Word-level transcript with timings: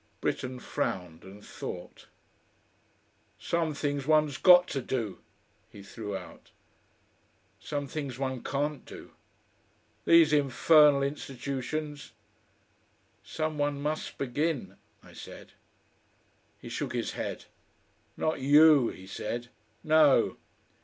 Britten 0.19 0.57
frowned 0.57 1.23
and 1.23 1.45
thought. 1.45 2.07
"Some 3.37 3.75
things 3.75 4.07
one's 4.07 4.39
GOT 4.39 4.67
to 4.69 4.81
do," 4.81 5.19
he 5.69 5.83
threw 5.83 6.17
out. 6.17 6.49
"Some 7.59 7.85
things 7.85 8.17
one 8.17 8.41
can't 8.41 8.83
do." 8.83 9.11
"These 10.05 10.33
infernal 10.33 11.03
institutions" 11.03 12.13
"Some 13.37 13.59
one 13.59 13.79
must 13.79 14.17
begin," 14.17 14.75
I 15.03 15.13
said. 15.13 15.51
He 16.59 16.67
shook 16.67 16.93
his 16.93 17.11
head. 17.11 17.45
"Not 18.17 18.41
YOU," 18.41 18.87
he 18.89 19.05
said. 19.05 19.49
"No!" 19.83 20.37